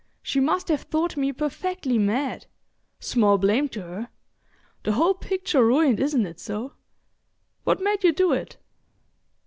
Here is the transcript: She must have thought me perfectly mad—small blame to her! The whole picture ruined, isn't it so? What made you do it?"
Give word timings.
She 0.23 0.39
must 0.39 0.67
have 0.69 0.81
thought 0.81 1.15
me 1.15 1.31
perfectly 1.31 1.99
mad—small 1.99 3.37
blame 3.37 3.69
to 3.69 3.83
her! 3.83 4.09
The 4.81 4.93
whole 4.93 5.13
picture 5.13 5.63
ruined, 5.63 5.99
isn't 5.99 6.25
it 6.25 6.39
so? 6.39 6.73
What 7.65 7.83
made 7.83 8.03
you 8.03 8.11
do 8.11 8.33
it?" 8.33 8.57